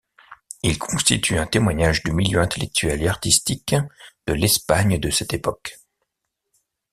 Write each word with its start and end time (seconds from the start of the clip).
Ils 0.63 0.79
constituent 0.79 1.37
un 1.37 1.45
témoignage 1.45 2.01
du 2.01 2.11
milieu 2.11 2.39
intellectuel 2.41 3.03
et 3.03 3.07
artistique 3.07 3.75
de 4.25 4.33
l’Espagne 4.33 4.97
de 4.97 5.11
cette 5.11 5.31
époque. 5.31 5.77